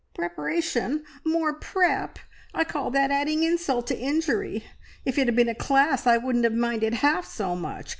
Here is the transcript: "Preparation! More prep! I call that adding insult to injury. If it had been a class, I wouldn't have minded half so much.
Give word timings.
"Preparation! 0.15 1.03
More 1.23 1.53
prep! 1.53 2.17
I 2.55 2.63
call 2.63 2.89
that 2.89 3.11
adding 3.11 3.43
insult 3.43 3.85
to 3.85 3.95
injury. 3.95 4.63
If 5.05 5.19
it 5.19 5.27
had 5.27 5.35
been 5.35 5.47
a 5.47 5.53
class, 5.53 6.07
I 6.07 6.17
wouldn't 6.17 6.43
have 6.43 6.55
minded 6.55 6.95
half 6.95 7.27
so 7.27 7.55
much. 7.55 7.89